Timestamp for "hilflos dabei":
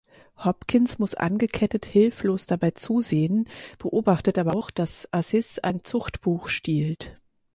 1.85-2.71